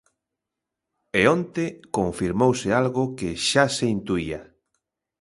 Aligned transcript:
E 1.19 1.21
onte 1.35 1.65
confirmouse 1.97 2.67
algo 2.81 3.03
que 3.17 3.29
xa 3.49 3.65
se 3.77 3.85
intuía. 3.95 4.41